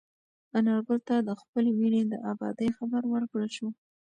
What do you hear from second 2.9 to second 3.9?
ورکړل شو.